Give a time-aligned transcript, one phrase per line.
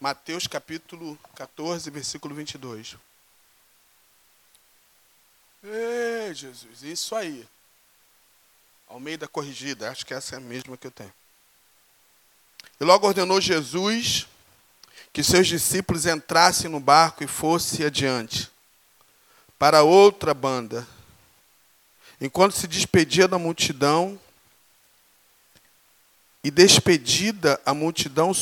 [0.00, 2.96] Mateus capítulo 14, versículo 22.
[5.62, 7.46] Ei, Jesus, isso aí.
[8.88, 11.12] Almeida corrigida, acho que essa é a mesma que eu tenho.
[12.80, 14.26] E logo ordenou Jesus
[15.12, 18.50] que seus discípulos entrassem no barco e fossem adiante
[19.58, 20.86] para outra banda.
[22.20, 24.18] Enquanto se despedia da multidão,
[26.42, 28.32] e despedida a multidão,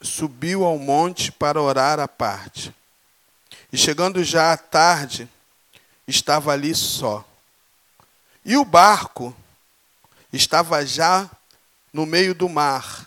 [0.00, 2.74] subiu ao monte para orar à parte.
[3.72, 5.28] E chegando já à tarde,
[6.06, 7.24] estava ali só.
[8.44, 9.36] E o barco
[10.32, 11.28] estava já
[11.92, 13.06] no meio do mar,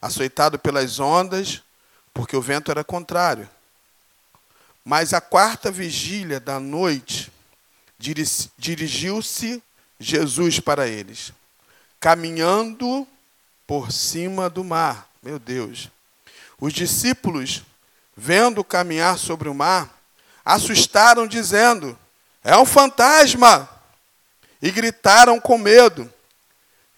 [0.00, 1.62] açoitado pelas ondas,
[2.14, 3.48] porque o vento era contrário.
[4.84, 7.30] Mas a quarta vigília da noite,
[8.56, 9.62] dirigiu-se
[9.98, 11.32] Jesus para eles,
[11.98, 13.06] caminhando
[13.66, 15.08] por cima do mar.
[15.22, 15.90] Meu Deus.
[16.60, 17.62] Os discípulos,
[18.14, 19.98] vendo caminhar sobre o mar,
[20.44, 21.98] assustaram, dizendo:
[22.44, 23.68] É um fantasma!
[24.62, 26.12] E gritaram com medo.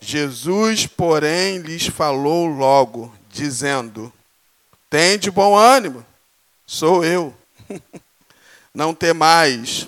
[0.00, 4.12] Jesus, porém, lhes falou logo, dizendo:
[4.90, 6.04] Tem de bom ânimo,
[6.66, 7.32] sou eu.
[8.74, 9.86] Não temais.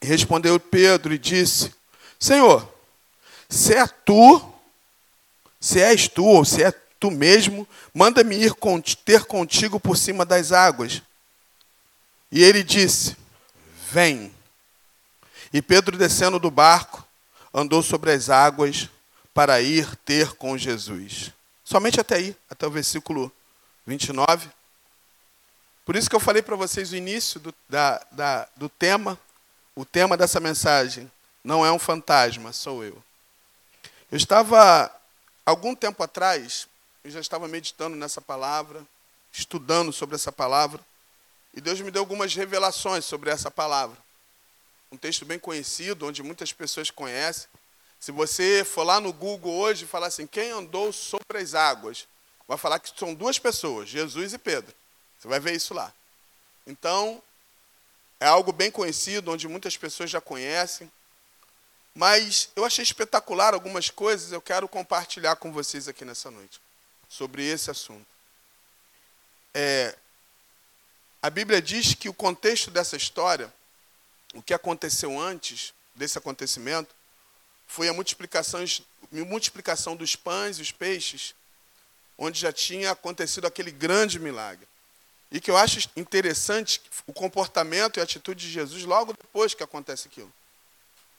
[0.00, 1.74] Respondeu Pedro e disse:
[2.18, 2.66] Senhor,
[3.46, 4.54] se é tu,
[5.60, 8.54] se és tu ou se é tu mesmo, manda-me ir
[9.04, 11.02] ter contigo por cima das águas.
[12.30, 13.16] E ele disse:
[13.90, 14.32] Vem.
[15.52, 17.04] E Pedro, descendo do barco,
[17.52, 18.88] andou sobre as águas
[19.34, 21.32] para ir ter com Jesus.
[21.64, 23.32] Somente até aí, até o versículo
[23.86, 24.48] 29.
[25.84, 29.18] Por isso que eu falei para vocês o início do, da, da, do tema,
[29.74, 31.10] o tema dessa mensagem.
[31.42, 33.02] Não é um fantasma, sou eu.
[34.12, 34.94] Eu estava,
[35.44, 36.68] algum tempo atrás,
[37.04, 38.86] eu já estava meditando nessa palavra,
[39.32, 40.80] estudando sobre essa palavra,
[41.54, 43.96] e Deus me deu algumas revelações sobre essa palavra.
[44.92, 47.48] Um texto bem conhecido, onde muitas pessoas conhecem.
[47.98, 52.06] Se você for lá no Google hoje e falar assim, quem andou sobre as águas?
[52.48, 54.74] Vai falar que são duas pessoas, Jesus e Pedro.
[55.18, 55.92] Você vai ver isso lá.
[56.66, 57.22] Então,
[58.18, 60.90] é algo bem conhecido, onde muitas pessoas já conhecem.
[61.94, 66.60] Mas eu achei espetacular algumas coisas, eu quero compartilhar com vocês aqui nessa noite,
[67.10, 68.06] sobre esse assunto.
[69.52, 69.98] É,
[71.20, 73.52] a Bíblia diz que o contexto dessa história,
[74.32, 76.94] o que aconteceu antes desse acontecimento,
[77.66, 78.64] foi a multiplicação,
[79.10, 81.34] multiplicação dos pães e os peixes,
[82.16, 84.66] onde já tinha acontecido aquele grande milagre.
[85.32, 89.62] E que eu acho interessante o comportamento e a atitude de Jesus logo depois que
[89.62, 90.32] acontece aquilo.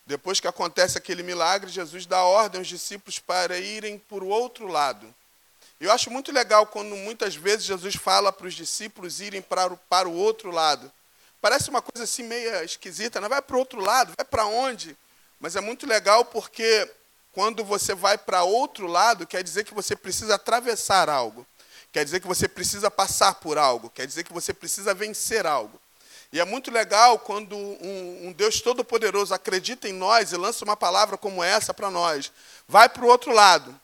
[0.06, 5.14] Depois que acontece aquele milagre, Jesus dá ordem aos discípulos para irem por outro lado.
[5.82, 9.76] Eu acho muito legal quando muitas vezes Jesus fala para os discípulos irem para o,
[9.76, 10.92] para o outro lado.
[11.42, 14.96] Parece uma coisa assim meio esquisita, não vai para o outro lado, vai para onde?
[15.40, 16.88] Mas é muito legal porque
[17.32, 21.48] quando você vai para outro lado, quer dizer que você precisa atravessar algo.
[21.92, 25.82] Quer dizer que você precisa passar por algo, quer dizer que você precisa vencer algo.
[26.32, 30.78] E é muito legal quando um, um Deus Todo-Poderoso acredita em nós e lança uma
[30.78, 32.32] palavra como essa para nós.
[32.68, 33.82] Vai para o outro lado.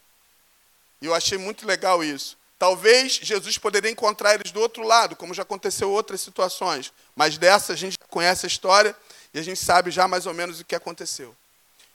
[1.01, 2.37] Eu achei muito legal isso.
[2.57, 6.91] Talvez Jesus poderia encontrar eles do outro lado, como já aconteceu em outras situações.
[7.15, 8.95] Mas dessa a gente conhece a história
[9.33, 11.35] e a gente sabe já mais ou menos o que aconteceu.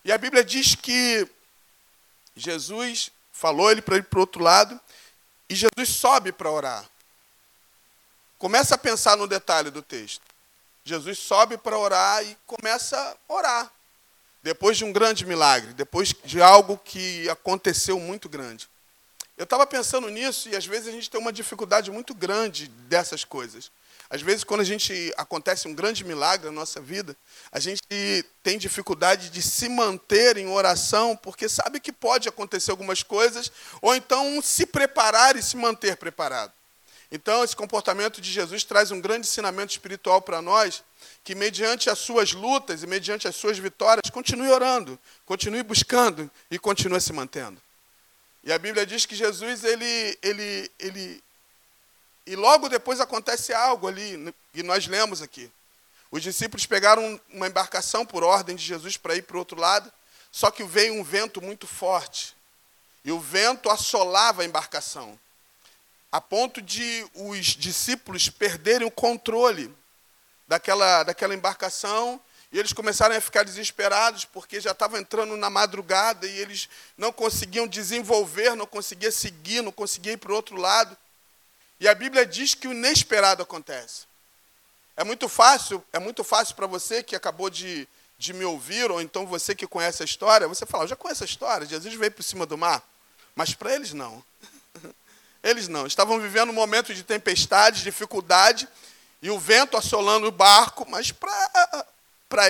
[0.04, 1.28] E a Bíblia diz que
[2.36, 4.80] Jesus falou ele para ir para o outro lado
[5.48, 6.88] e Jesus sobe para orar.
[8.38, 10.22] Começa a pensar no detalhe do texto.
[10.84, 13.72] Jesus sobe para orar e começa a orar.
[14.42, 18.68] Depois de um grande milagre, depois de algo que aconteceu muito grande.
[19.42, 23.24] Eu estava pensando nisso e às vezes a gente tem uma dificuldade muito grande dessas
[23.24, 23.72] coisas.
[24.08, 27.16] Às vezes, quando a gente acontece um grande milagre na nossa vida,
[27.50, 27.82] a gente
[28.40, 33.96] tem dificuldade de se manter em oração, porque sabe que pode acontecer algumas coisas, ou
[33.96, 36.52] então se preparar e se manter preparado.
[37.10, 40.84] Então, esse comportamento de Jesus traz um grande ensinamento espiritual para nós,
[41.24, 44.96] que mediante as suas lutas e mediante as suas vitórias, continue orando,
[45.26, 47.60] continue buscando e continue se mantendo.
[48.44, 51.22] E a Bíblia diz que Jesus ele, ele, ele
[52.26, 55.50] e logo depois acontece algo ali, e nós lemos aqui.
[56.10, 59.92] Os discípulos pegaram uma embarcação por ordem de Jesus para ir para o outro lado,
[60.30, 62.36] só que veio um vento muito forte.
[63.04, 65.18] E o vento assolava a embarcação,
[66.10, 69.74] a ponto de os discípulos perderem o controle
[70.46, 72.20] daquela, daquela embarcação
[72.52, 76.68] e eles começaram a ficar desesperados porque já estavam entrando na madrugada e eles
[76.98, 80.94] não conseguiam desenvolver, não conseguiam seguir, não conseguiam ir para o outro lado.
[81.80, 84.02] E a Bíblia diz que o inesperado acontece.
[84.94, 87.88] É muito fácil, é muito fácil para você que acabou de,
[88.18, 91.24] de me ouvir, ou então você que conhece a história, você fala, eu já conheço
[91.24, 92.86] a história, Jesus veio por cima do mar.
[93.34, 94.22] Mas para eles não.
[95.42, 95.88] Eles não.
[95.88, 98.68] Estavam vivendo um momento de tempestade, dificuldade,
[99.20, 101.84] e o vento assolando o barco, mas para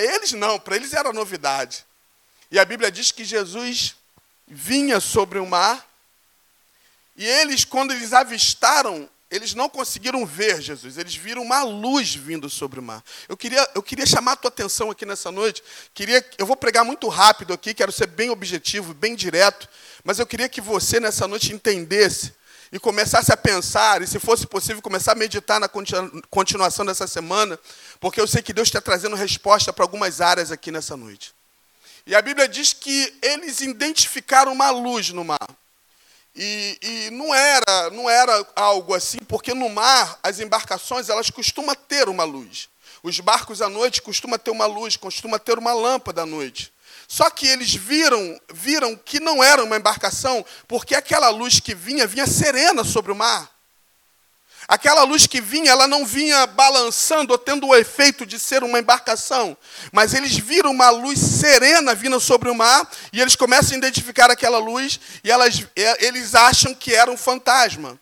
[0.03, 1.85] eles não, para eles era novidade.
[2.51, 3.95] E a Bíblia diz que Jesus
[4.47, 5.87] vinha sobre o mar,
[7.15, 12.47] e eles, quando eles avistaram eles não conseguiram ver Jesus, eles viram uma luz vindo
[12.51, 13.03] sobre o mar.
[13.27, 15.63] Eu queria, eu queria chamar a tua atenção aqui nessa noite.
[15.91, 19.67] Queria, eu vou pregar muito rápido aqui, quero ser bem objetivo, bem direto,
[20.03, 22.31] mas eu queria que você nessa noite entendesse
[22.73, 25.69] e começasse a pensar, e se fosse possível, começar a meditar na
[26.27, 27.57] continuação dessa semana,
[27.99, 31.35] porque eu sei que Deus está trazendo resposta para algumas áreas aqui nessa noite.
[32.03, 35.47] E a Bíblia diz que eles identificaram uma luz no mar.
[36.35, 41.75] E, e, não era não era algo assim, porque no mar as embarcações elas costumam
[41.75, 42.69] ter uma luz.
[43.03, 46.72] Os barcos à noite costumam ter uma luz, costuma ter uma lâmpada à noite.
[47.07, 52.07] Só que eles viram viram que não era uma embarcação, porque aquela luz que vinha
[52.07, 53.53] vinha serena sobre o mar.
[54.67, 58.79] Aquela luz que vinha, ela não vinha balançando ou tendo o efeito de ser uma
[58.79, 59.57] embarcação,
[59.91, 64.31] mas eles viram uma luz serena vindo sobre o mar e eles começam a identificar
[64.31, 65.65] aquela luz e elas,
[65.99, 67.99] eles acham que era um fantasma.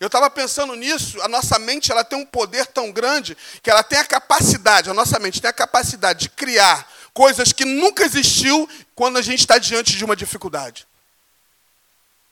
[0.00, 3.82] Eu estava pensando nisso, a nossa mente ela tem um poder tão grande que ela
[3.82, 8.68] tem a capacidade, a nossa mente tem a capacidade de criar coisas que nunca existiu
[8.94, 10.86] quando a gente está diante de uma dificuldade.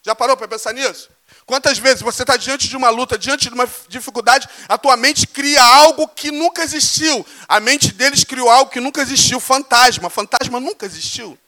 [0.02, 1.08] Já parou para pensar nisso?
[1.46, 5.26] Quantas vezes você está diante de uma luta, diante de uma dificuldade, a tua mente
[5.26, 7.24] cria algo que nunca existiu.
[7.48, 10.10] A mente deles criou algo que nunca existiu, fantasma.
[10.10, 11.38] Fantasma nunca existiu.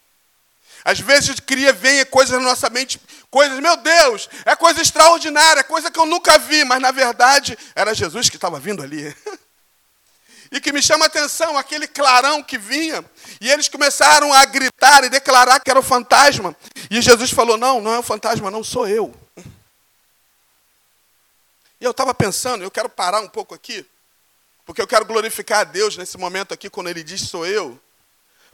[0.84, 3.00] Às vezes cria, vem coisas na nossa mente,
[3.30, 7.56] coisas, meu Deus, é coisa extraordinária, é coisa que eu nunca vi, mas na verdade
[7.74, 9.16] era Jesus que estava vindo ali.
[10.54, 13.04] e que me chama a atenção, aquele clarão que vinha,
[13.40, 16.56] e eles começaram a gritar e declarar que era o fantasma.
[16.88, 19.12] E Jesus falou: Não, não é o fantasma, não, sou eu.
[21.80, 23.84] E eu estava pensando, eu quero parar um pouco aqui,
[24.64, 27.78] porque eu quero glorificar a Deus nesse momento aqui, quando Ele diz sou eu,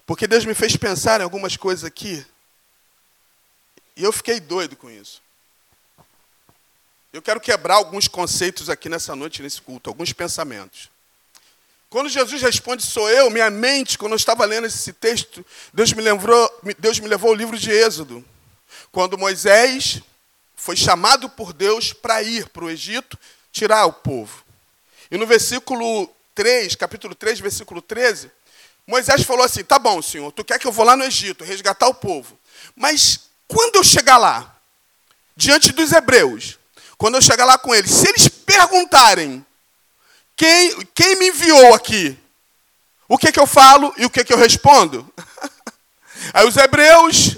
[0.07, 2.27] porque Deus me fez pensar em algumas coisas aqui,
[3.95, 5.21] e eu fiquei doido com isso.
[7.13, 10.89] Eu quero quebrar alguns conceitos aqui nessa noite, nesse culto, alguns pensamentos.
[11.91, 15.45] Quando Jesus responde, sou eu, minha mente, quando eu estava lendo esse texto,
[15.75, 18.25] Deus me, lembrou, Deus me levou ao livro de Êxodo.
[18.93, 20.01] Quando Moisés
[20.55, 23.19] foi chamado por Deus para ir para o Egito
[23.51, 24.45] tirar o povo.
[25.11, 28.31] E no versículo 3, capítulo 3, versículo 13,
[28.87, 31.89] Moisés falou assim: Tá bom, senhor, tu quer que eu vou lá no Egito resgatar
[31.89, 32.39] o povo.
[32.77, 34.57] Mas quando eu chegar lá,
[35.35, 36.57] diante dos hebreus,
[36.97, 39.45] quando eu chegar lá com eles, se eles perguntarem
[40.41, 42.19] quem, quem me enviou aqui,
[43.07, 45.07] o que, que eu falo e o que, que eu respondo?
[46.33, 47.37] Aí os hebreus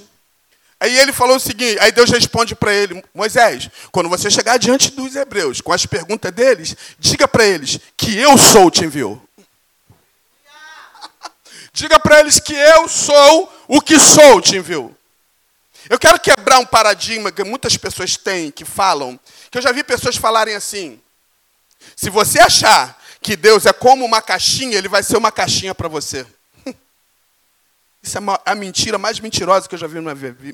[0.79, 4.91] Aí ele falou o seguinte, aí Deus responde para ele, Moisés, quando você chegar diante
[4.91, 9.23] dos hebreus com as perguntas deles, diga para eles que eu sou te enviou.
[11.73, 14.93] diga para eles que eu sou o que sou te enviou.
[15.89, 19.21] Eu quero quebrar um paradigma que muitas pessoas têm, que falam,
[19.53, 21.01] que eu já vi pessoas falarem assim:
[21.97, 25.89] se você achar que Deus é como uma caixinha, ele vai ser uma caixinha para
[25.89, 26.27] você.
[28.03, 30.01] Isso é a mentira mais mentirosa que eu já vi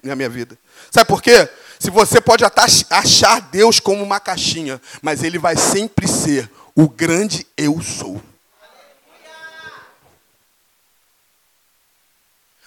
[0.03, 0.59] na minha vida.
[0.91, 1.49] Sabe por quê?
[1.79, 7.47] Se você pode achar Deus como uma caixinha, mas ele vai sempre ser o grande
[7.57, 8.23] eu sou.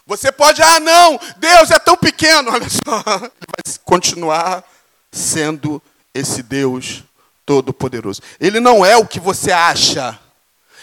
[0.05, 2.51] Você pode, ah, não, Deus é tão pequeno.
[2.51, 4.63] Olha só, ele vai continuar
[5.11, 5.81] sendo
[6.13, 7.03] esse Deus
[7.45, 8.21] todo-poderoso.
[8.39, 10.19] Ele não é o que você acha.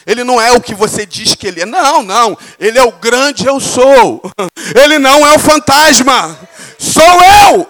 [0.06, 1.66] Ele não é o que você diz que ele é.
[1.66, 2.36] Não, não.
[2.58, 4.22] Ele é o grande eu sou.
[4.74, 6.38] Ele não é o fantasma.
[6.78, 7.68] Sou eu.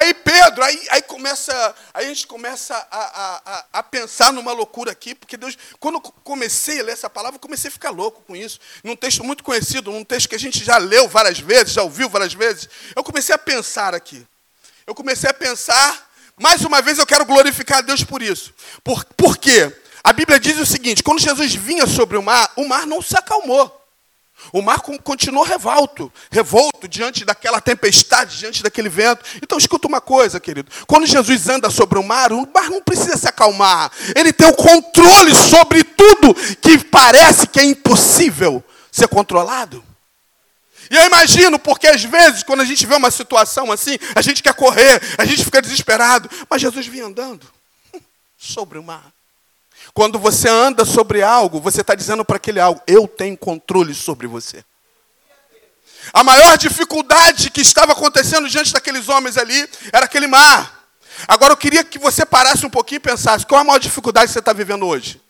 [0.00, 4.92] Aí Pedro, aí, aí começa, aí a gente começa a, a, a, pensar numa loucura
[4.92, 8.22] aqui, porque Deus, quando eu comecei a ler essa palavra, eu comecei a ficar louco
[8.26, 8.60] com isso.
[8.84, 12.08] Num texto muito conhecido, num texto que a gente já leu várias vezes, já ouviu
[12.08, 14.26] várias vezes, eu comecei a pensar aqui.
[14.86, 16.07] Eu comecei a pensar,
[16.38, 18.52] mais uma vez eu quero glorificar a Deus por isso.
[18.82, 19.72] Por, por quê?
[20.02, 23.16] A Bíblia diz o seguinte: quando Jesus vinha sobre o mar, o mar não se
[23.16, 23.74] acalmou.
[24.52, 29.24] O mar continuou revolto, revolto diante daquela tempestade, diante daquele vento.
[29.42, 30.70] Então escuta uma coisa, querido.
[30.86, 33.90] Quando Jesus anda sobre o mar, o mar não precisa se acalmar.
[34.14, 39.84] Ele tem o controle sobre tudo que parece que é impossível ser controlado.
[40.90, 44.42] E eu imagino, porque às vezes, quando a gente vê uma situação assim, a gente
[44.42, 46.30] quer correr, a gente fica desesperado.
[46.48, 47.46] Mas Jesus vinha andando
[48.38, 49.12] sobre o mar.
[49.92, 54.26] Quando você anda sobre algo, você está dizendo para aquele algo: Eu tenho controle sobre
[54.26, 54.64] você.
[56.12, 60.78] A maior dificuldade que estava acontecendo diante daqueles homens ali era aquele mar.
[61.26, 64.32] Agora eu queria que você parasse um pouquinho e pensasse: qual a maior dificuldade que
[64.32, 65.20] você está vivendo hoje?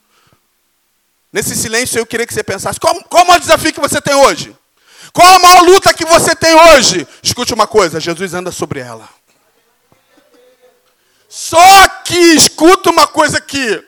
[1.32, 4.14] Nesse silêncio eu queria que você pensasse: qual, qual o maior desafio que você tem
[4.14, 4.54] hoje?
[5.18, 7.04] Qual a maior luta que você tem hoje?
[7.20, 9.08] Escute uma coisa: Jesus anda sobre ela.
[11.28, 13.84] Só que escuta uma coisa aqui.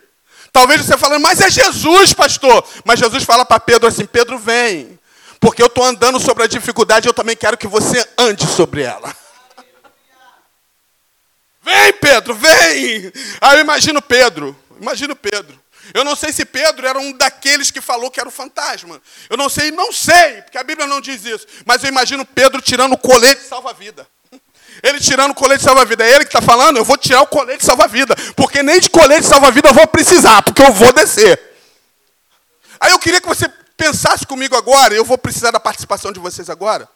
[0.53, 2.65] Talvez você falando, mas é Jesus, pastor.
[2.85, 4.99] Mas Jesus fala para Pedro assim: Pedro, vem.
[5.39, 9.15] Porque eu estou andando sobre a dificuldade, eu também quero que você ande sobre ela.
[11.63, 13.13] Vem, Pedro, vem!
[13.41, 15.60] Aí eu imagino Pedro, imagino Pedro.
[15.93, 19.01] Eu não sei se Pedro era um daqueles que falou que era o fantasma.
[19.29, 21.47] Eu não sei, não sei, porque a Bíblia não diz isso.
[21.65, 24.07] Mas eu imagino Pedro tirando o colete salva-vida.
[24.83, 26.05] Ele tirando o colete salva-vida.
[26.05, 28.15] É ele que está falando, eu vou tirar o colete salva-vida.
[28.37, 31.39] Porque nem de colete salva-vida eu vou precisar, porque eu vou descer.
[32.79, 36.49] Aí eu queria que você pensasse comigo agora, eu vou precisar da participação de vocês
[36.49, 36.89] agora.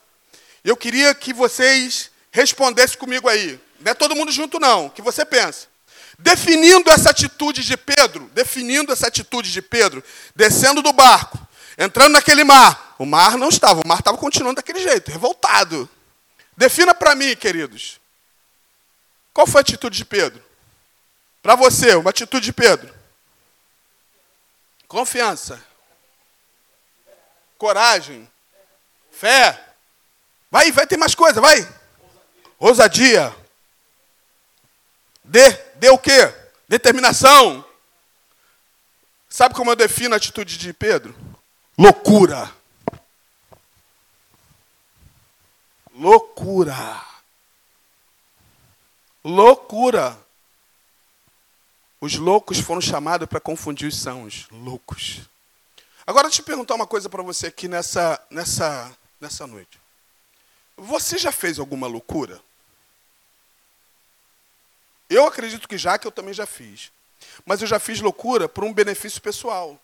[0.65, 3.61] Eu queria que vocês respondessem comigo aí.
[3.81, 4.87] Não é todo mundo junto, não.
[4.87, 5.67] O que você pensa?
[6.25, 10.03] Definindo essa atitude de Pedro, definindo essa atitude de Pedro,
[10.35, 11.39] descendo do barco,
[11.77, 12.95] entrando naquele mar.
[12.99, 15.87] O mar não estava, o mar estava continuando daquele jeito, revoltado.
[16.57, 18.01] Defina para mim, queridos.
[19.35, 20.43] Qual foi a atitude de Pedro?
[21.43, 22.95] Para você, uma atitude de Pedro.
[24.89, 25.63] Confiança
[27.65, 28.31] coragem,
[29.11, 29.59] fé.
[30.51, 31.67] Vai, vai ter mais coisa, vai.
[32.59, 33.35] Ousadia.
[35.25, 36.33] Dê, dê o quê?
[36.69, 37.65] Determinação.
[39.29, 41.15] Sabe como eu defino a atitude de Pedro?
[41.77, 42.53] Loucura.
[45.95, 47.05] Loucura.
[49.25, 50.19] Loucura.
[52.01, 54.47] Os loucos foram chamados para confundir os sãos.
[54.53, 55.23] Loucos.
[56.07, 59.81] Agora, deixa eu perguntar uma coisa para você aqui nessa, nessa, nessa noite.
[60.77, 62.41] Você já fez alguma loucura?
[65.09, 66.91] Eu acredito que já, que eu também já fiz.
[67.45, 69.79] Mas eu já fiz loucura por um benefício pessoal.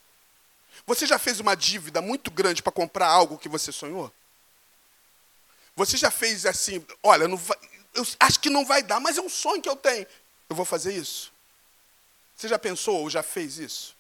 [0.86, 4.12] Você já fez uma dívida muito grande para comprar algo que você sonhou?
[5.76, 7.58] Você já fez assim, olha, vai,
[7.94, 10.06] eu acho que não vai dar, mas é um sonho que eu tenho.
[10.48, 11.32] Eu vou fazer isso.
[12.36, 13.94] Você já pensou ou já fez isso?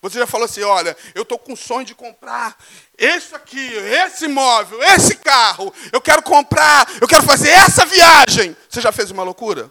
[0.00, 2.58] Você já falou assim: olha, eu estou com sonho de comprar
[2.98, 5.72] esse aqui, esse imóvel, esse carro.
[5.92, 8.56] Eu quero comprar, eu quero fazer essa viagem.
[8.68, 9.70] Você já fez uma loucura?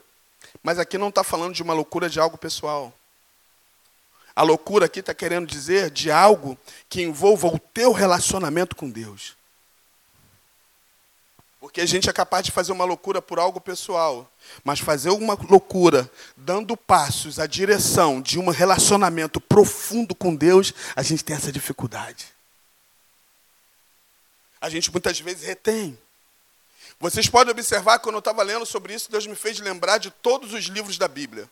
[0.63, 2.93] Mas aqui não está falando de uma loucura de algo pessoal.
[4.35, 6.57] A loucura aqui está querendo dizer de algo
[6.89, 9.35] que envolva o teu relacionamento com Deus.
[11.59, 14.29] Porque a gente é capaz de fazer uma loucura por algo pessoal,
[14.63, 21.01] mas fazer uma loucura dando passos à direção de um relacionamento profundo com Deus, a
[21.01, 22.25] gente tem essa dificuldade.
[24.59, 25.97] A gente muitas vezes retém.
[26.99, 30.09] Vocês podem observar que quando eu estava lendo sobre isso, Deus me fez lembrar de
[30.09, 31.49] todos os livros da Bíblia.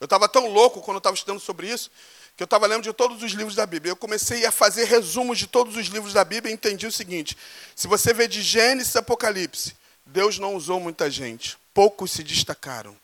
[0.00, 1.90] Eu estava tão louco quando eu estava estudando sobre isso,
[2.36, 3.92] que eu estava lendo de todos os livros da Bíblia.
[3.92, 7.36] Eu comecei a fazer resumos de todos os livros da Bíblia e entendi o seguinte:
[7.76, 12.96] se você vê de Gênesis a Apocalipse, Deus não usou muita gente, poucos se destacaram.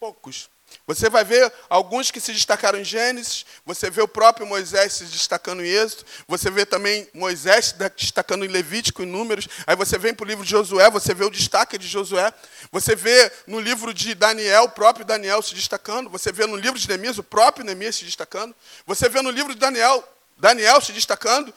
[0.00, 0.50] Poucos.
[0.86, 5.04] Você vai ver alguns que se destacaram em Gênesis, você vê o próprio Moisés se
[5.04, 9.98] destacando em Êxodo, você vê também Moisés se destacando em Levítico, em Números, aí você
[9.98, 12.32] vem para o livro de Josué, você vê o destaque de Josué,
[12.70, 16.78] você vê no livro de Daniel, o próprio Daniel se destacando, você vê no livro
[16.78, 18.54] de Neemias, o próprio Neemias se destacando,
[18.86, 20.02] você vê no livro de Daniel,
[20.36, 21.54] Daniel se destacando.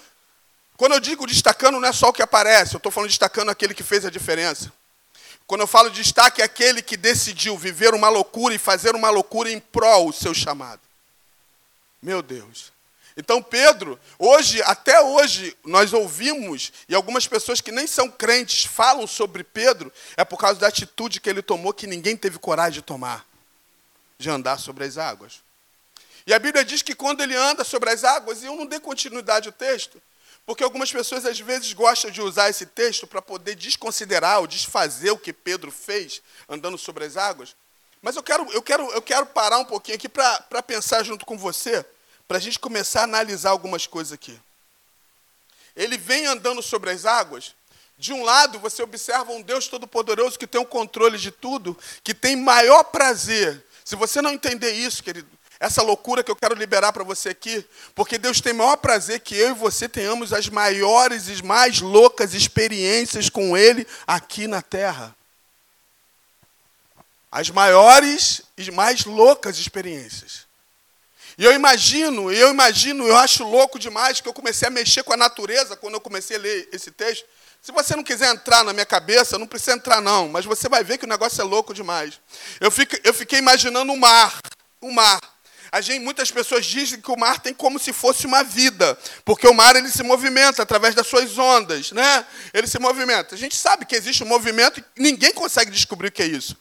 [0.77, 3.73] Quando eu digo destacando, não é só o que aparece, eu estou falando destacando aquele
[3.73, 4.71] que fez a diferença.
[5.47, 9.09] Quando eu falo de destaque, é aquele que decidiu viver uma loucura e fazer uma
[9.09, 10.81] loucura em prol do seu chamado.
[12.01, 12.73] Meu Deus.
[13.17, 19.07] Então, Pedro, hoje, até hoje, nós ouvimos, e algumas pessoas que nem são crentes falam
[19.07, 22.81] sobre Pedro, é por causa da atitude que ele tomou que ninguém teve coragem de
[22.81, 23.25] tomar
[24.17, 25.41] de andar sobre as águas.
[26.25, 28.79] E a Bíblia diz que quando ele anda sobre as águas, e eu não dei
[28.79, 30.01] continuidade ao texto,
[30.45, 35.09] porque algumas pessoas às vezes gostam de usar esse texto para poder desconsiderar ou desfazer
[35.09, 37.55] o que Pedro fez andando sobre as águas.
[38.01, 41.35] Mas eu quero, eu quero, eu quero parar um pouquinho aqui para pensar junto com
[41.35, 41.83] você,
[42.27, 44.39] para a gente começar a analisar algumas coisas aqui.
[45.75, 47.55] Ele vem andando sobre as águas.
[47.97, 52.13] De um lado, você observa um Deus Todo-Poderoso que tem o controle de tudo, que
[52.13, 53.65] tem maior prazer.
[53.83, 55.27] Se você não entender isso, querido,
[55.59, 59.35] essa loucura que eu quero liberar para você aqui, porque Deus tem maior prazer que
[59.35, 65.15] eu e você tenhamos as maiores e mais loucas experiências com Ele aqui na terra.
[67.31, 70.45] As maiores e mais loucas experiências.
[71.37, 75.13] E eu imagino, eu imagino, eu acho louco demais que eu comecei a mexer com
[75.13, 77.25] a natureza quando eu comecei a ler esse texto.
[77.61, 80.83] Se você não quiser entrar na minha cabeça, não precisa entrar não, mas você vai
[80.83, 82.21] ver que o negócio é louco demais.
[82.61, 84.39] Eu, fico, eu fiquei imaginando o mar,
[84.79, 85.19] o mar.
[85.75, 89.45] A gente, muitas pessoas dizem que o mar tem como se fosse uma vida, porque
[89.45, 92.25] o mar ele se movimenta através das suas ondas, né?
[92.53, 93.35] Ele se movimenta.
[93.35, 96.55] A gente sabe que existe um movimento e ninguém consegue descobrir o que é isso.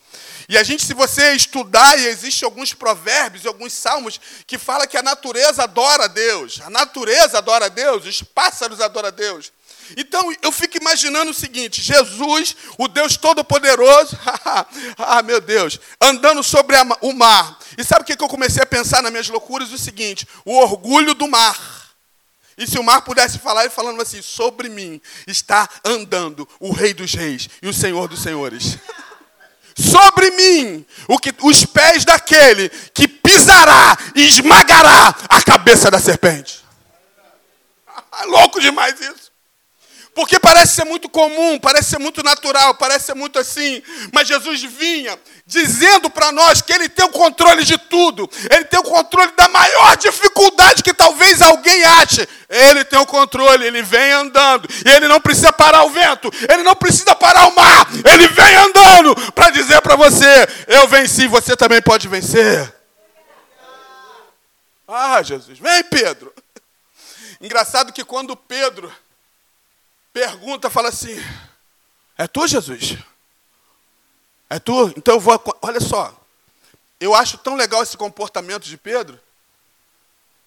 [0.49, 4.85] E a gente, se você estudar, e existe alguns provérbios e alguns salmos que fala
[4.85, 9.13] que a natureza adora a Deus, a natureza adora a Deus, os pássaros adoram a
[9.13, 9.53] Deus.
[9.97, 14.19] Então eu fico imaginando o seguinte: Jesus, o Deus Todo-Poderoso,
[14.99, 17.59] ah meu Deus, andando sobre o mar.
[17.77, 19.73] E sabe o que eu comecei a pensar nas minhas loucuras?
[19.73, 21.85] O seguinte: o orgulho do mar.
[22.57, 26.95] E se o mar pudesse falar, ele falando assim: sobre mim está andando o Rei
[26.95, 28.79] dos Reis e o Senhor dos Senhores.
[29.77, 36.65] sobre mim o que, os pés daquele que pisará e esmagará a cabeça da serpente.
[38.27, 39.34] Louco demais isso.
[40.15, 43.83] Porque parece ser muito comum, parece ser muito natural, parece ser muito assim.
[44.13, 48.31] Mas Jesus vinha dizendo para nós que Ele tem o controle de tudo.
[48.49, 52.29] Ele tem o controle da maior dificuldade que talvez alguém ache.
[52.49, 54.69] Ele tem o controle, ele vem andando.
[54.87, 57.89] E ele não precisa parar o vento, ele não precisa parar o mar.
[58.05, 62.73] Ele vem andando para dizer para você: Eu venci, você também pode vencer.
[64.87, 66.33] Ah, Jesus, vem Pedro.
[67.41, 68.93] Engraçado que quando Pedro
[70.15, 71.15] pergunta, fala assim:
[72.17, 72.97] É tu, Jesus?
[74.49, 74.95] É tu?
[74.97, 75.43] Então eu vou.
[75.61, 76.19] Olha só.
[77.01, 79.21] Eu acho tão legal esse comportamento de Pedro,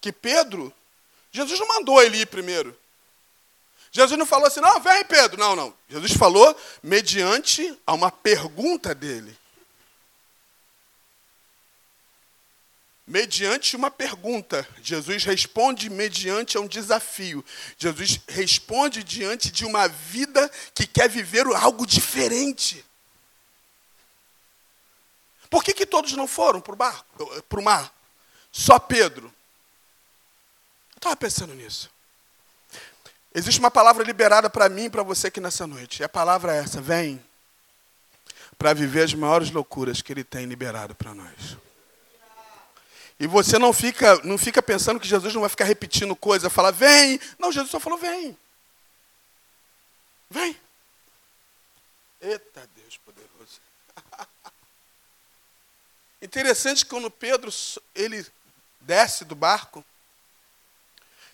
[0.01, 0.73] que Pedro,
[1.31, 2.75] Jesus não mandou ele ir primeiro.
[3.91, 5.39] Jesus não falou assim, não, vem Pedro.
[5.39, 5.73] Não, não.
[5.89, 9.37] Jesus falou mediante a uma pergunta dele.
[13.07, 14.67] Mediante uma pergunta.
[14.81, 17.43] Jesus responde mediante um desafio.
[17.77, 22.83] Jesus responde diante de uma vida que quer viver algo diferente.
[25.49, 27.93] Por que, que todos não foram para o mar?
[28.51, 29.33] Só Pedro.
[30.95, 31.89] Eu estava pensando nisso.
[33.33, 36.01] Existe uma palavra liberada para mim e para você aqui nessa noite.
[36.01, 37.23] E a palavra é essa: vem
[38.57, 41.57] para viver as maiores loucuras que Ele tem liberado para nós.
[43.19, 46.71] E você não fica, não fica pensando que Jesus não vai ficar repetindo coisa, falar,
[46.71, 47.19] vem.
[47.39, 48.37] Não, Jesus só falou, vem.
[50.29, 50.55] Vem.
[52.21, 53.59] Eita Deus poderoso.
[56.21, 57.51] Interessante que quando Pedro
[57.95, 58.25] ele
[58.81, 59.83] desce do barco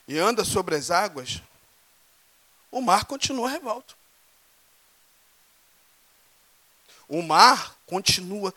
[0.07, 1.41] e anda sobre as águas,
[2.71, 3.97] o mar continua revolto.
[7.07, 8.53] O mar continua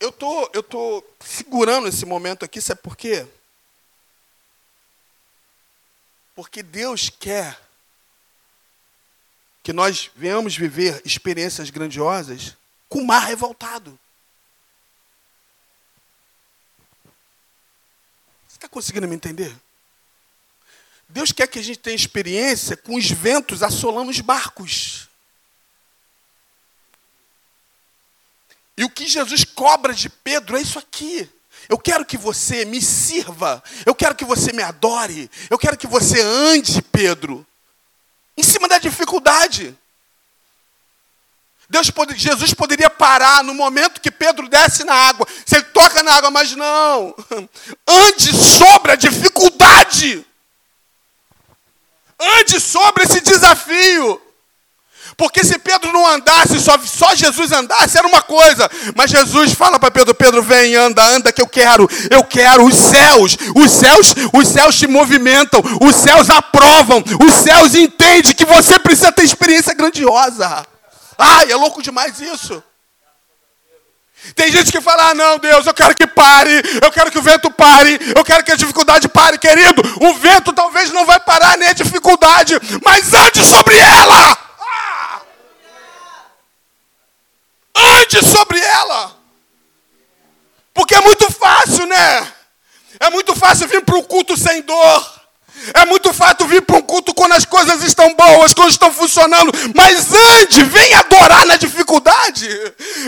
[0.00, 3.26] eu tô, eu tô segurando esse momento aqui, sabe por quê?
[6.34, 7.60] Porque Deus quer
[9.62, 12.56] que nós venhamos viver experiências grandiosas
[12.88, 13.98] com o mar revoltado.
[18.48, 19.54] Você está conseguindo me entender?
[21.08, 24.97] Deus quer que a gente tenha experiência com os ventos assolando os barcos.
[28.78, 31.28] E o que Jesus cobra de Pedro é isso aqui.
[31.68, 33.60] Eu quero que você me sirva.
[33.84, 35.28] Eu quero que você me adore.
[35.50, 37.44] Eu quero que você ande, Pedro,
[38.36, 39.76] em cima da dificuldade.
[41.68, 45.26] Deus pode, Jesus poderia parar no momento que Pedro desce na água.
[45.44, 47.12] Se ele toca na água, mas não.
[47.84, 50.24] Ande sobre a dificuldade.
[52.16, 54.22] Ande sobre esse desafio.
[55.18, 58.70] Porque se Pedro não andasse, só, só Jesus andasse, era uma coisa.
[58.94, 61.90] Mas Jesus fala para Pedro: Pedro, vem, anda, anda, que eu quero.
[62.08, 63.36] Eu quero os céus.
[63.52, 65.60] Os céus, os céus te movimentam.
[65.80, 67.02] Os céus aprovam.
[67.20, 70.64] Os céus entendem que você precisa ter experiência grandiosa.
[71.18, 72.62] Ai, é louco demais isso.
[74.36, 77.22] Tem gente que fala: ah, não, Deus, eu quero que pare, eu quero que o
[77.22, 79.82] vento pare, eu quero que a dificuldade pare, querido.
[80.00, 82.54] O vento talvez não vai parar nem a dificuldade,
[82.84, 84.47] mas ande sobre ela.
[88.16, 89.16] Sobre ela.
[90.72, 92.32] Porque é muito fácil, né?
[93.00, 95.18] É muito fácil vir para um culto sem dor.
[95.74, 99.52] É muito fácil vir para um culto quando as coisas estão boas, quando estão funcionando.
[99.74, 102.48] Mas ande, venha adorar na dificuldade.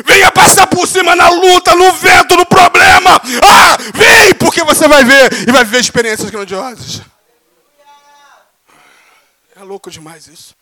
[0.04, 3.20] Venha passar por cima na luta, no vento, no problema.
[3.42, 7.02] Ah, vem, porque você vai ver e vai viver experiências grandiosas.
[9.54, 10.56] É louco demais isso.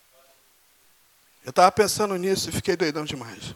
[1.45, 3.55] Eu estava pensando nisso e fiquei doidão demais.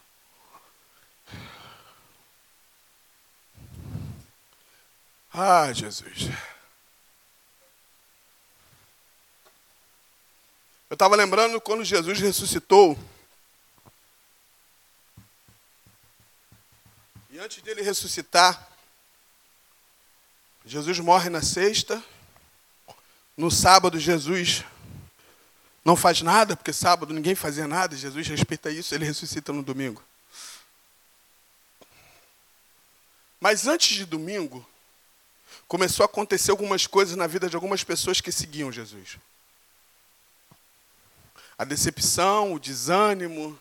[5.34, 6.28] Ah, Jesus.
[10.90, 12.98] Eu estava lembrando quando Jesus ressuscitou.
[17.30, 18.68] E antes dele ressuscitar,
[20.66, 22.04] Jesus morre na sexta.
[23.34, 24.64] No sábado, Jesus
[25.82, 27.96] não faz nada, porque sábado ninguém fazia nada.
[27.96, 30.04] Jesus respeita isso, ele ressuscita no domingo.
[33.40, 34.64] Mas antes de domingo,
[35.72, 39.16] começou a acontecer algumas coisas na vida de algumas pessoas que seguiam Jesus.
[41.56, 43.58] A decepção, o desânimo,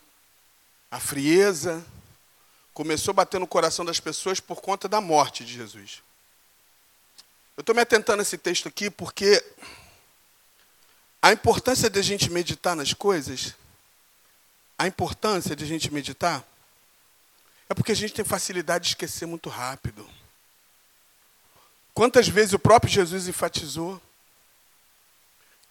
[0.92, 1.82] a frieza,
[2.74, 6.04] começou a bater no coração das pessoas por conta da morte de Jesus.
[7.56, 9.42] Eu estou me atentando a esse texto aqui porque
[11.22, 13.56] a importância de a gente meditar nas coisas,
[14.78, 16.46] a importância de a gente meditar,
[17.70, 20.06] é porque a gente tem facilidade de esquecer muito rápido.
[21.94, 24.02] Quantas vezes o próprio Jesus enfatizou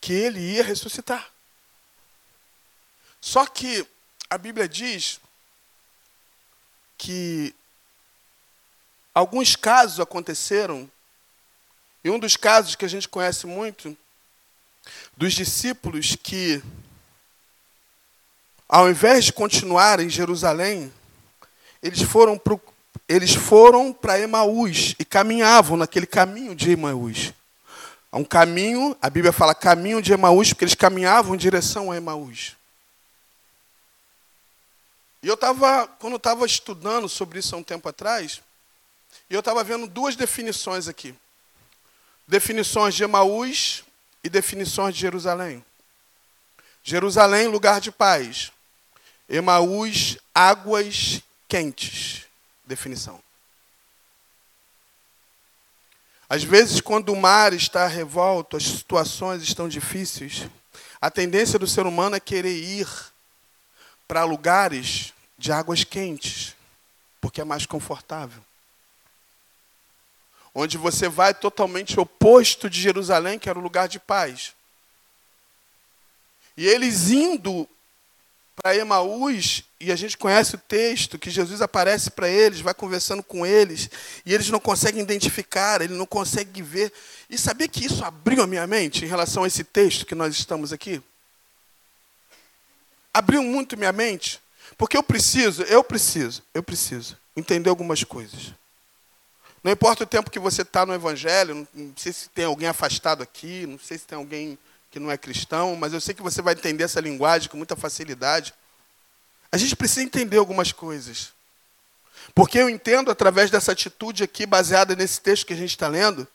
[0.01, 1.31] que ele ia ressuscitar?
[3.21, 3.87] Só que
[4.29, 5.21] a Bíblia diz
[6.97, 7.55] que
[9.15, 10.91] alguns casos aconteceram,
[12.05, 13.97] e um dos casos que a gente conhece muito,
[15.17, 16.63] dos discípulos que,
[18.69, 20.93] ao invés de continuar em Jerusalém,
[21.83, 22.39] eles foram
[23.11, 27.35] eles foram para Emaús e caminhavam naquele caminho de Emaús.
[28.13, 32.57] Um caminho, a Bíblia fala caminho de Emaús, porque eles caminhavam em direção a Emaús.
[35.25, 38.41] E eu estava, quando eu estava estudando sobre isso há um tempo atrás,
[39.29, 41.13] eu estava vendo duas definições aqui.
[42.29, 43.83] Definições de Emaús
[44.23, 45.65] e definições de Jerusalém.
[46.85, 48.53] Jerusalém, lugar de paz.
[49.29, 52.30] Emaús, águas quentes
[52.71, 53.21] definição.
[56.29, 60.49] Às vezes, quando o mar está revolto, as situações estão difíceis,
[61.01, 62.89] a tendência do ser humano é querer ir
[64.07, 66.55] para lugares de águas quentes,
[67.21, 68.43] porque é mais confortável.
[70.55, 74.55] Onde você vai totalmente oposto de Jerusalém, que era o lugar de paz.
[76.57, 77.69] E eles indo
[78.57, 83.23] para Emaús, e a gente conhece o texto, que Jesus aparece para eles, vai conversando
[83.23, 83.89] com eles,
[84.25, 86.93] e eles não conseguem identificar, eles não conseguem ver.
[87.29, 90.35] E sabia que isso abriu a minha mente em relação a esse texto que nós
[90.35, 91.03] estamos aqui?
[93.13, 94.41] Abriu muito minha mente,
[94.77, 98.53] porque eu preciso, eu preciso, eu preciso entender algumas coisas.
[99.63, 103.23] Não importa o tempo que você está no Evangelho, não sei se tem alguém afastado
[103.23, 104.59] aqui, não sei se tem alguém
[104.91, 107.77] que não é cristão, mas eu sei que você vai entender essa linguagem com muita
[107.77, 108.53] facilidade.
[109.53, 111.33] A gente precisa entender algumas coisas.
[112.35, 116.27] Porque eu entendo, através dessa atitude aqui, baseada nesse texto que a gente está lendo,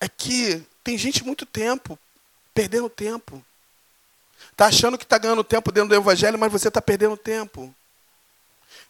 [0.00, 1.98] é que tem gente muito tempo,
[2.52, 3.44] perdendo tempo.
[4.50, 7.74] Está achando que está ganhando tempo dentro do Evangelho, mas você está perdendo tempo.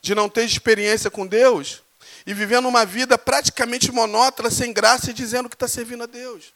[0.01, 1.83] De não ter experiência com Deus
[2.27, 6.53] e vivendo uma vida praticamente monótona, sem graça e dizendo que está servindo a Deus.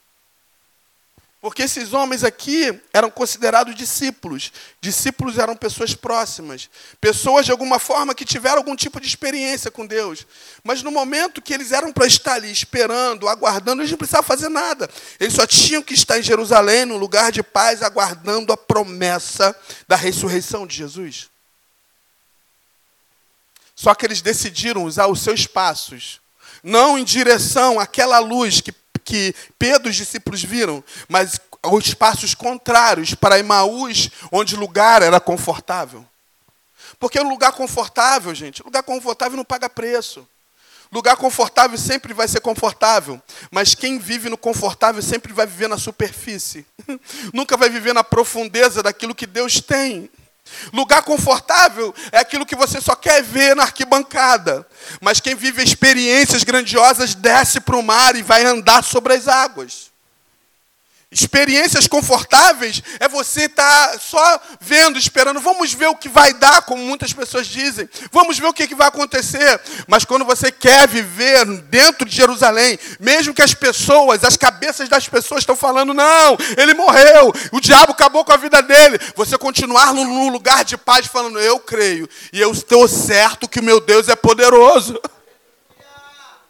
[1.45, 4.51] Porque esses homens aqui eram considerados discípulos.
[4.81, 9.85] Discípulos eram pessoas próximas, pessoas de alguma forma que tiveram algum tipo de experiência com
[9.85, 10.27] Deus.
[10.63, 14.49] Mas no momento que eles eram para estar ali esperando, aguardando, eles não precisavam fazer
[14.49, 14.89] nada.
[15.21, 19.55] Eles só tinham que estar em Jerusalém, num lugar de paz, aguardando a promessa
[19.87, 21.29] da ressurreição de Jesus.
[23.77, 26.23] Só que eles decidiram usar os seus passos,
[26.63, 28.73] não em direção àquela luz que
[29.05, 35.03] que Pedro e os discípulos viram, mas os passos contrários para Emaús, onde o lugar
[35.03, 36.05] era confortável.
[36.99, 40.27] Porque o lugar confortável, gente, lugar confortável não paga preço.
[40.93, 45.77] Lugar confortável sempre vai ser confortável, mas quem vive no confortável sempre vai viver na
[45.77, 46.65] superfície.
[47.35, 50.09] Nunca vai viver na profundeza daquilo que Deus tem.
[50.73, 54.67] Lugar confortável é aquilo que você só quer ver na arquibancada.
[55.01, 59.94] Mas quem vive experiências grandiosas desce para o mar e vai andar sobre as águas.
[61.15, 66.63] Experiências confortáveis é você estar tá só vendo, esperando, vamos ver o que vai dar,
[66.63, 69.61] como muitas pessoas dizem, vamos ver o que, que vai acontecer.
[69.87, 75.09] Mas quando você quer viver dentro de Jerusalém, mesmo que as pessoas, as cabeças das
[75.09, 79.95] pessoas estão falando, não, ele morreu, o diabo acabou com a vida dele, você continuar
[79.95, 84.09] num lugar de paz falando, eu creio, e eu estou certo que o meu Deus
[84.09, 85.01] é poderoso.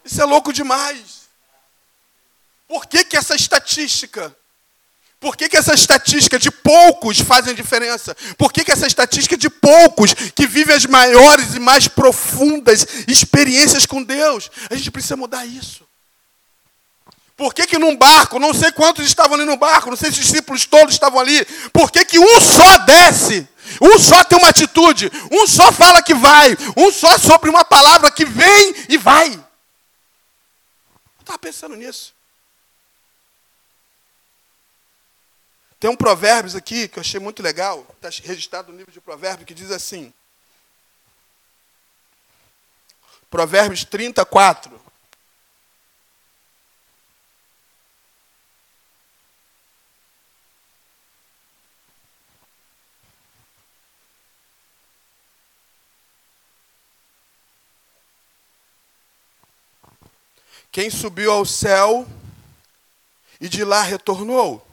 [0.03, 1.29] Isso é louco demais.
[2.67, 4.35] Por que, que essa estatística?
[5.25, 8.15] Por que, que essa estatística de poucos fazem diferença?
[8.37, 13.87] Por que, que essa estatística de poucos que vivem as maiores e mais profundas experiências
[13.87, 14.51] com Deus?
[14.69, 15.83] A gente precisa mudar isso.
[17.35, 20.19] Por que, que num barco, não sei quantos estavam ali no barco, não sei se
[20.19, 23.47] os discípulos todos estavam ali, por que, que um só desce?
[23.81, 28.11] Um só tem uma atitude, um só fala que vai, um só sobre uma palavra
[28.11, 29.33] que vem e vai.
[29.33, 29.41] Eu
[31.21, 32.14] estava pensando nisso.
[35.85, 39.45] Tem um provérbios aqui que eu achei muito legal, está registrado no livro de provérbios,
[39.45, 40.11] que diz assim.
[43.29, 44.81] Provérbios 34.
[60.71, 62.07] Quem subiu ao céu
[63.39, 64.65] e de lá retornou?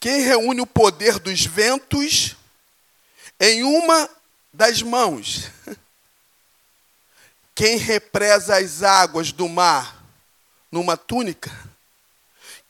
[0.00, 2.36] Quem reúne o poder dos ventos
[3.40, 4.08] em uma
[4.52, 5.50] das mãos?
[7.54, 10.04] Quem represa as águas do mar
[10.70, 11.50] numa túnica?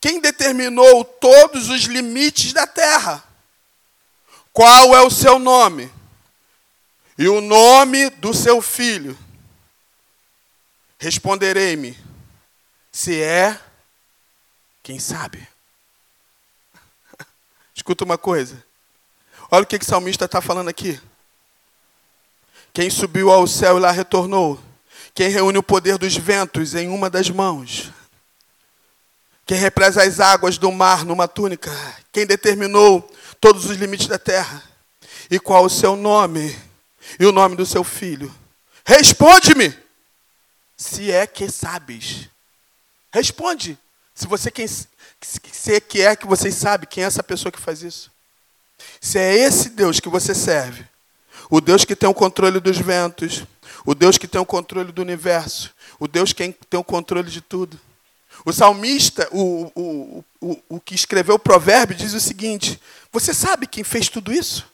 [0.00, 3.22] Quem determinou todos os limites da terra?
[4.52, 5.92] Qual é o seu nome?
[7.18, 9.18] E o nome do seu filho?
[10.98, 11.96] Responderei-me,
[12.90, 13.60] se é,
[14.82, 15.46] quem sabe.
[17.78, 18.60] Escuta uma coisa.
[19.48, 21.00] Olha o que, que o salmista está falando aqui.
[22.72, 24.60] Quem subiu ao céu e lá retornou.
[25.14, 27.92] Quem reúne o poder dos ventos em uma das mãos.
[29.46, 31.70] Quem represa as águas do mar numa túnica.
[32.10, 33.00] Quem determinou
[33.40, 34.60] todos os limites da terra.
[35.30, 36.60] E qual o seu nome
[37.16, 38.34] e o nome do seu filho.
[38.84, 39.72] Responde-me
[40.76, 42.28] se é que sabes.
[43.12, 43.78] Responde.
[44.16, 44.66] Se você quem,
[45.20, 48.10] se é que é que vocês sabem quem é essa pessoa que faz isso.
[49.00, 50.84] Se é esse Deus que você serve,
[51.50, 53.44] o Deus que tem o controle dos ventos,
[53.84, 57.40] o Deus que tem o controle do universo, o Deus que tem o controle de
[57.40, 57.78] tudo.
[58.44, 62.80] O salmista, o, o, o, o que escreveu o provérbio, diz o seguinte:
[63.12, 64.66] Você sabe quem fez tudo isso?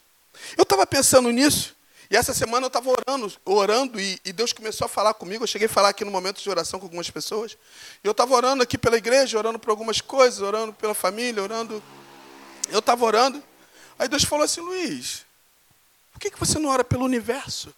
[0.57, 1.74] Eu estava pensando nisso.
[2.09, 5.43] E essa semana eu estava orando, orando e, e, Deus começou a falar comigo.
[5.43, 7.57] Eu cheguei a falar aqui no momento de oração com algumas pessoas.
[8.03, 11.81] E eu estava orando aqui pela igreja, orando por algumas coisas, orando pela família, orando.
[12.69, 13.41] Eu estava orando.
[13.97, 15.25] Aí Deus falou assim: Luiz,
[16.13, 17.73] por que, que você não ora pelo universo?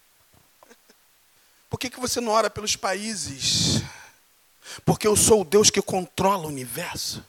[1.70, 3.82] Por que, que você não ora pelos países?
[4.84, 7.24] Porque eu sou o Deus que controla o universo.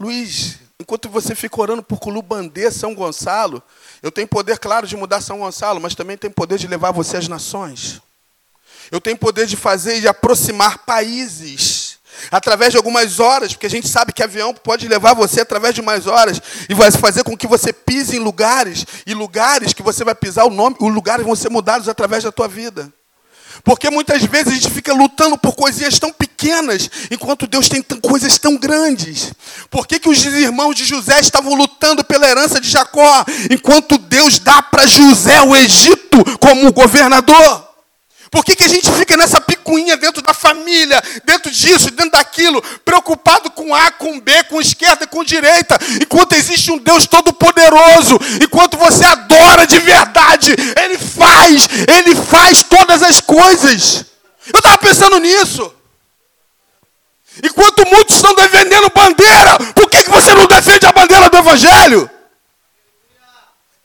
[0.00, 3.60] Luiz, enquanto você fica orando por Culubandê, São Gonçalo,
[4.00, 7.16] eu tenho poder, claro, de mudar São Gonçalo, mas também tenho poder de levar você
[7.16, 8.00] às nações.
[8.90, 11.98] Eu tenho poder de fazer e de aproximar países
[12.30, 15.82] através de algumas horas, porque a gente sabe que avião pode levar você através de
[15.82, 20.04] mais horas e vai fazer com que você pise em lugares e lugares que você
[20.04, 22.92] vai pisar o nome, os lugares vão ser mudados através da tua vida.
[23.68, 28.38] Porque muitas vezes a gente fica lutando por coisinhas tão pequenas, enquanto Deus tem coisas
[28.38, 29.30] tão grandes.
[29.68, 34.38] Por que, que os irmãos de José estavam lutando pela herança de Jacó, enquanto Deus
[34.38, 37.67] dá para José o Egito como governador?
[38.30, 42.62] Por que, que a gente fica nessa picuinha dentro da família, dentro disso, dentro daquilo,
[42.84, 48.76] preocupado com A, com B, com esquerda, com direita, enquanto existe um Deus todo-poderoso, enquanto
[48.76, 54.04] você adora de verdade, Ele faz, Ele faz todas as coisas.
[54.52, 55.74] Eu estava pensando nisso.
[57.42, 62.10] Enquanto muitos estão defendendo bandeira, por que, que você não defende a bandeira do Evangelho?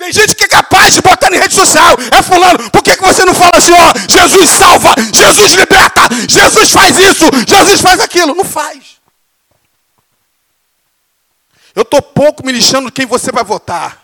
[0.04, 1.96] Tem gente que é capaz de botar em rede social.
[2.12, 6.72] É fulano, por que, que você não fala assim, ó, Jesus salva, Jesus liberta, Jesus
[6.72, 8.36] faz isso, Jesus faz aquilo?
[8.36, 8.98] Não faz.
[11.74, 13.98] Eu estou pouco me lixando quem você vai votar.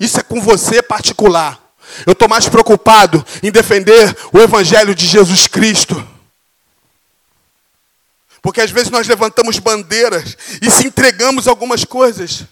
[0.00, 1.60] Isso é com você particular.
[2.06, 6.08] Eu estou mais preocupado em defender o Evangelho de Jesus Cristo.
[8.40, 12.46] Porque às vezes nós levantamos bandeiras e se entregamos algumas coisas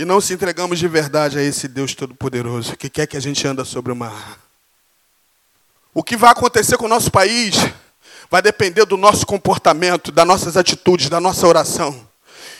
[0.00, 3.46] e não se entregamos de verdade a esse Deus Todo-Poderoso que quer que a gente
[3.46, 4.40] anda sobre o mar.
[5.92, 7.54] O que vai acontecer com o nosso país
[8.30, 12.08] vai depender do nosso comportamento, das nossas atitudes, da nossa oração.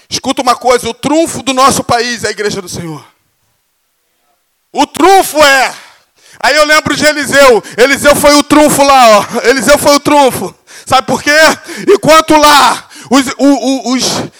[0.06, 3.02] Escuta uma coisa: o trunfo do nosso país é a igreja do Senhor.
[4.70, 5.74] O trunfo é.
[6.42, 7.62] Aí eu lembro de Eliseu.
[7.78, 9.48] Eliseu foi o trunfo lá, ó.
[9.48, 10.54] Eliseu foi o trunfo.
[10.84, 11.38] Sabe por quê?
[11.88, 14.30] Enquanto lá os, os, os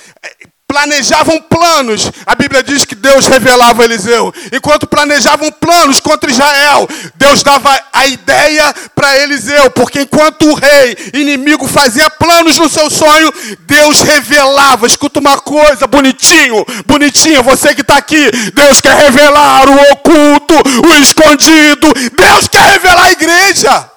[0.71, 4.33] planejavam planos, a Bíblia diz que Deus revelava a Eliseu.
[4.53, 10.97] Enquanto planejavam planos contra Israel, Deus dava a ideia para Eliseu, porque enquanto o rei
[11.13, 13.33] inimigo fazia planos no seu sonho,
[13.67, 14.87] Deus revelava.
[14.87, 20.55] Escuta uma coisa, bonitinho, bonitinho, você que está aqui, Deus quer revelar o oculto,
[20.87, 23.91] o escondido, Deus quer revelar a igreja.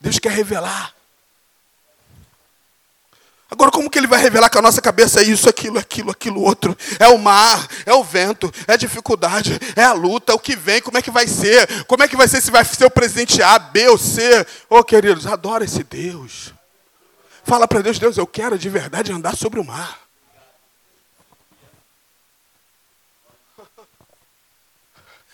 [0.00, 0.95] Deus quer revelar.
[3.56, 6.42] Agora, como que ele vai revelar que a nossa cabeça é isso, aquilo, aquilo, aquilo,
[6.42, 6.76] outro?
[6.98, 10.82] É o mar, é o vento, é a dificuldade, é a luta, o que vem,
[10.82, 11.86] como é que vai ser?
[11.86, 14.46] Como é que vai ser se vai ser o presidente A, B ou C?
[14.68, 16.52] Ô, oh, queridos, adora esse Deus.
[17.44, 20.00] Fala para Deus, Deus, eu quero de verdade andar sobre o mar.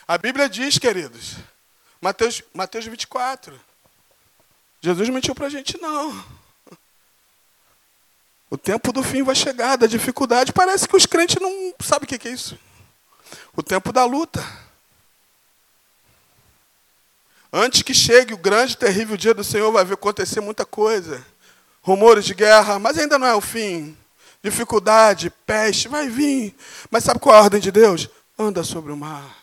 [0.07, 1.39] A Bíblia diz, queridos,
[2.01, 3.61] Mateus, Mateus 24.
[4.81, 6.41] Jesus mentiu para a gente, não.
[8.53, 10.53] O tempo do fim vai chegar, da dificuldade.
[10.53, 12.59] Parece que os crentes não sabem o que é isso.
[13.57, 14.47] O tempo da luta.
[17.51, 21.25] Antes que chegue o grande, terrível dia do Senhor, vai acontecer muita coisa.
[21.81, 23.97] Rumores de guerra, mas ainda não é o fim.
[24.43, 26.55] Dificuldade, peste, vai vir.
[26.91, 28.11] Mas sabe qual é a ordem de Deus?
[28.39, 29.42] Anda sobre o mar.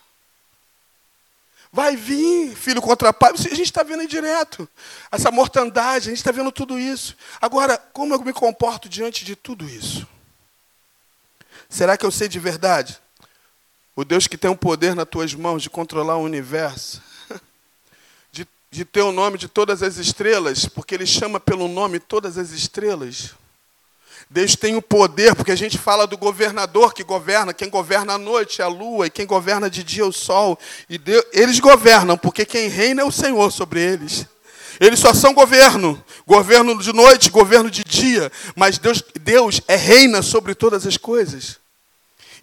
[1.71, 3.32] Vai vir filho contra pai.
[3.32, 4.67] A gente está vendo direto.
[5.12, 7.15] Essa mortandade, a gente está vendo tudo isso.
[7.39, 10.08] Agora, como eu me comporto diante de tudo isso?
[11.69, 12.99] Será que eu sei de verdade?
[13.95, 17.03] O Deus que tem o poder nas tuas mãos de controlar o universo,
[18.32, 22.38] de, de ter o nome de todas as estrelas, porque Ele chama pelo nome todas
[22.38, 23.36] as estrelas.
[24.32, 28.18] Deus tem o poder, porque a gente fala do governador que governa, quem governa à
[28.18, 30.60] noite é a lua, e quem governa de dia é o sol.
[30.88, 34.28] E Deus, eles governam, porque quem reina é o Senhor sobre eles.
[34.80, 40.22] Eles só são governo, governo de noite, governo de dia, mas Deus, Deus é reina
[40.22, 41.60] sobre todas as coisas.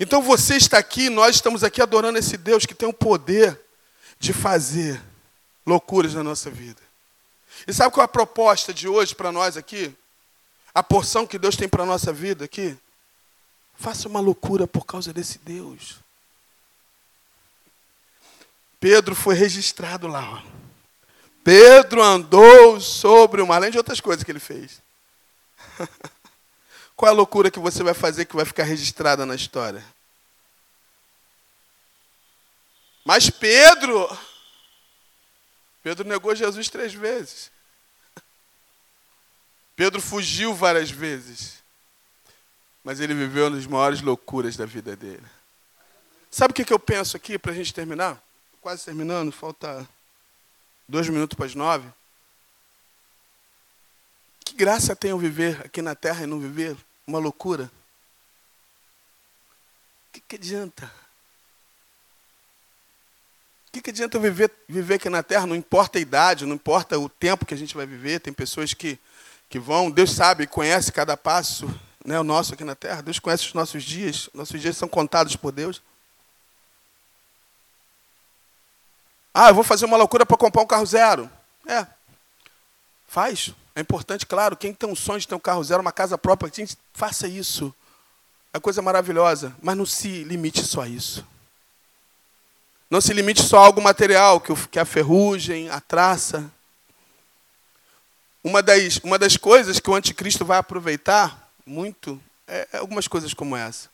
[0.00, 3.58] Então você está aqui, nós estamos aqui adorando esse Deus que tem o poder
[4.18, 5.00] de fazer
[5.64, 6.82] loucuras na nossa vida.
[7.66, 9.94] E sabe qual é a proposta de hoje para nós aqui?
[10.76, 12.76] A porção que Deus tem para a nossa vida aqui,
[13.76, 16.00] faça uma loucura por causa desse Deus.
[18.78, 20.44] Pedro foi registrado lá.
[21.42, 24.82] Pedro andou sobre o mar, além de outras coisas que ele fez.
[26.94, 29.82] Qual é a loucura que você vai fazer que vai ficar registrada na história?
[33.02, 34.14] Mas Pedro,
[35.82, 37.50] Pedro negou Jesus três vezes.
[39.76, 41.62] Pedro fugiu várias vezes,
[42.82, 45.22] mas ele viveu nas maiores loucuras da vida dele.
[46.30, 48.20] Sabe o que eu penso aqui para a gente terminar?
[48.62, 49.86] Quase terminando, falta
[50.88, 51.86] dois minutos para as nove.
[54.44, 56.74] Que graça tem eu viver aqui na terra e não viver
[57.06, 57.64] uma loucura?
[60.08, 60.90] O que, que adianta?
[63.68, 65.46] O que, que adianta viver, viver aqui na terra?
[65.46, 68.20] Não importa a idade, não importa o tempo que a gente vai viver.
[68.20, 68.98] Tem pessoas que
[69.48, 69.90] que vão.
[69.90, 71.68] Deus sabe, conhece cada passo,
[72.04, 73.02] né, o nosso aqui na terra.
[73.02, 74.28] Deus conhece os nossos dias.
[74.34, 75.82] Nossos dias são contados por Deus.
[79.32, 81.30] Ah, eu vou fazer uma loucura para comprar um carro zero.
[81.66, 81.86] É.
[83.06, 83.52] Faz.
[83.74, 84.56] É importante, claro.
[84.56, 87.74] Quem tem um sonho de ter um carro zero, uma casa própria, gente, faça isso.
[88.52, 89.54] É coisa maravilhosa.
[89.62, 91.26] Mas não se limite só a isso.
[92.88, 96.50] Não se limite só a algo material, que a ferrugem, a traça.
[98.46, 103.34] Uma das, uma das coisas que o anticristo vai aproveitar muito é, é algumas coisas
[103.34, 103.90] como essa.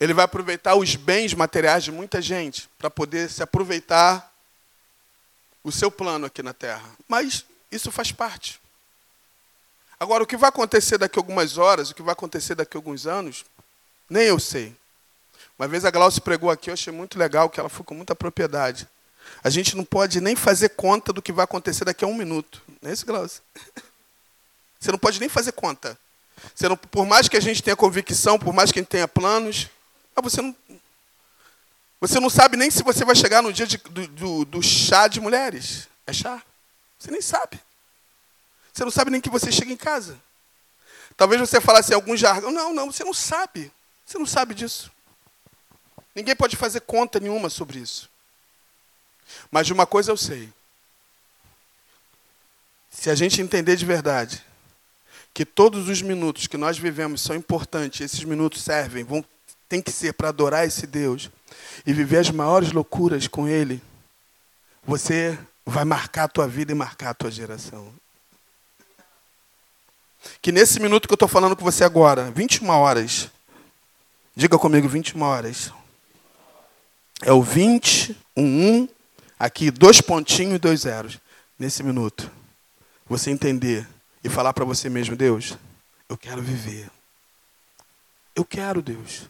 [0.00, 4.34] Ele vai aproveitar os bens materiais de muita gente para poder se aproveitar
[5.62, 6.90] o seu plano aqui na terra.
[7.06, 8.60] Mas isso faz parte.
[10.00, 12.78] Agora, o que vai acontecer daqui a algumas horas, o que vai acontecer daqui a
[12.78, 13.44] alguns anos,
[14.08, 14.74] nem eu sei.
[15.56, 18.16] Uma vez a Glaucia pregou aqui, eu achei muito legal, que ela foi com muita
[18.16, 18.88] propriedade.
[19.42, 22.62] A gente não pode nem fazer conta do que vai acontecer daqui a um minuto.
[22.80, 23.42] Não é isso, Glaucio?
[24.78, 25.98] Você não pode nem fazer conta.
[26.62, 29.68] Não, por mais que a gente tenha convicção, por mais que a gente tenha planos,
[30.22, 30.56] você não,
[32.00, 35.06] você não sabe nem se você vai chegar no dia de, do, do, do chá
[35.06, 35.88] de mulheres.
[36.06, 36.42] É chá?
[36.98, 37.60] Você nem sabe.
[38.72, 40.18] Você não sabe nem que você chega em casa.
[41.16, 42.50] Talvez você falasse algum jargão.
[42.50, 43.70] Não, não, você não sabe.
[44.06, 44.90] Você não sabe disso.
[46.14, 48.09] Ninguém pode fazer conta nenhuma sobre isso.
[49.50, 50.48] Mas de uma coisa eu sei.
[52.90, 54.44] Se a gente entender de verdade
[55.32, 59.24] que todos os minutos que nós vivemos são importantes, esses minutos servem, vão,
[59.68, 61.30] tem que ser para adorar esse Deus
[61.86, 63.80] e viver as maiores loucuras com Ele,
[64.84, 67.92] você vai marcar a tua vida e marcar a tua geração.
[70.42, 73.30] que nesse minuto que eu estou falando com você agora, 21 horas,
[74.34, 75.72] diga comigo 21 horas.
[77.22, 78.88] É o 20, um 1,
[79.40, 81.18] aqui, dois pontinhos e dois zeros.
[81.58, 82.30] Nesse minuto,
[83.08, 83.88] você entender
[84.22, 85.56] e falar para você mesmo, Deus,
[86.08, 86.90] eu quero viver.
[88.36, 89.22] Eu quero, Deus.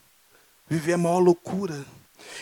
[0.68, 1.84] Viver é a maior loucura.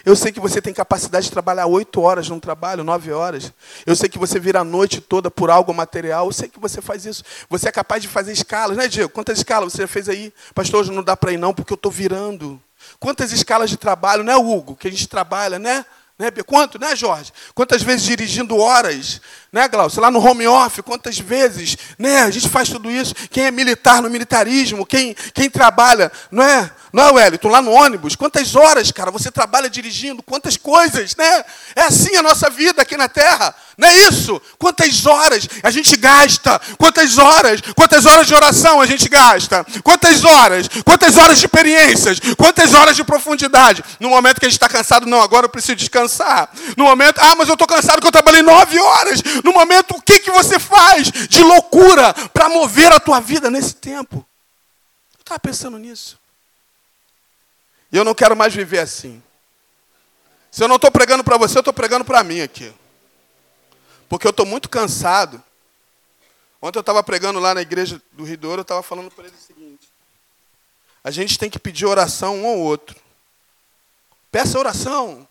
[0.05, 3.53] Eu sei que você tem capacidade de trabalhar oito horas num trabalho, nove horas.
[3.87, 6.27] Eu sei que você vira a noite toda por algo material.
[6.27, 7.23] Eu sei que você faz isso.
[7.49, 9.09] Você é capaz de fazer escalas, né, Diego?
[9.11, 10.33] Quantas escalas você já fez aí?
[10.55, 12.61] Pastor, hoje não dá para ir não, porque eu estou virando.
[12.99, 14.77] Quantas escalas de trabalho, né, Hugo?
[14.77, 15.87] Que a gente trabalha, né?
[16.19, 17.33] Né, Quanto, né, Jorge?
[17.55, 19.21] Quantas vezes dirigindo horas,
[19.53, 20.01] né, Glaucio?
[20.01, 22.23] Lá no home office, quantas vezes, né?
[22.23, 23.15] A gente faz tudo isso.
[23.31, 26.71] Quem é militar no militarismo, quem, quem trabalha, não é?
[26.93, 27.49] Não é, Wellington?
[27.49, 31.45] Lá no ônibus, quantas horas, cara, você trabalha dirigindo, quantas coisas, né?
[31.77, 34.43] É assim a nossa vida aqui na Terra, não é isso?
[34.59, 36.61] Quantas horas a gente gasta?
[36.77, 37.61] Quantas horas?
[37.77, 39.65] Quantas horas de oração a gente gasta?
[39.85, 40.69] Quantas horas?
[40.85, 42.19] Quantas horas de experiências?
[42.37, 43.85] Quantas horas de profundidade?
[44.01, 46.51] No momento que a gente está cansado, não, agora eu preciso descansar.
[46.77, 49.23] No momento, ah, mas eu estou cansado porque eu trabalhei nove horas.
[49.45, 53.75] No momento, o que, que você faz de loucura para mover a tua vida nesse
[53.75, 54.27] tempo?
[55.15, 56.19] Eu estava pensando nisso.
[57.91, 59.23] E eu não quero mais viver assim.
[60.51, 62.73] Se eu não estou pregando para você, eu estou pregando para mim aqui.
[64.09, 65.43] Porque eu estou muito cansado.
[66.61, 69.41] Ontem eu estava pregando lá na igreja do Ridouro, eu estava falando para ele o
[69.41, 69.89] seguinte:
[71.05, 72.97] a gente tem que pedir oração um ao outro.
[74.31, 75.27] Peça oração.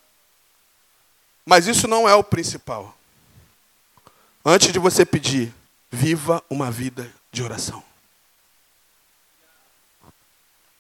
[1.46, 2.97] Mas isso não é o principal.
[4.50, 5.54] Antes de você pedir,
[5.92, 7.84] viva uma vida de oração.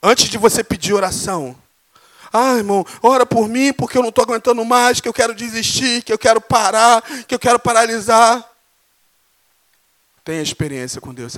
[0.01, 1.53] Antes de você pedir oração,
[2.32, 6.01] ah, irmão, ora por mim porque eu não estou aguentando mais, que eu quero desistir,
[6.01, 8.49] que eu quero parar, que eu quero paralisar.
[10.24, 11.36] Tenha experiência com Deus.